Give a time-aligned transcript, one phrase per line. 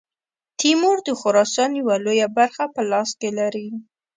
[0.59, 3.67] تیمور د خراسان یوه لویه برخه په لاس کې لري.